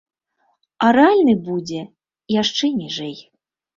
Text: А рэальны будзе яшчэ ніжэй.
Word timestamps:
А 0.85 0.87
рэальны 0.97 1.35
будзе 1.49 1.79
яшчэ 2.41 2.65
ніжэй. 2.83 3.15